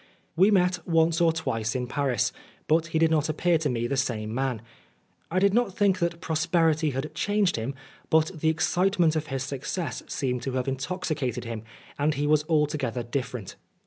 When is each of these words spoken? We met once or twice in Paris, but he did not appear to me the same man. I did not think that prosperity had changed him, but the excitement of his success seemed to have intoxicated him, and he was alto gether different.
We 0.35 0.49
met 0.49 0.79
once 0.87 1.21
or 1.21 1.31
twice 1.31 1.75
in 1.75 1.85
Paris, 1.85 2.31
but 2.65 2.87
he 2.87 2.97
did 2.97 3.11
not 3.11 3.29
appear 3.29 3.59
to 3.59 3.69
me 3.69 3.85
the 3.85 3.95
same 3.95 4.33
man. 4.33 4.63
I 5.29 5.37
did 5.37 5.53
not 5.53 5.77
think 5.77 5.99
that 5.99 6.19
prosperity 6.19 6.89
had 6.89 7.13
changed 7.13 7.55
him, 7.55 7.75
but 8.09 8.31
the 8.39 8.49
excitement 8.49 9.15
of 9.15 9.27
his 9.27 9.43
success 9.43 10.01
seemed 10.07 10.41
to 10.41 10.53
have 10.53 10.67
intoxicated 10.67 11.43
him, 11.43 11.61
and 11.99 12.15
he 12.15 12.25
was 12.25 12.45
alto 12.49 12.79
gether 12.79 13.03
different. 13.03 13.57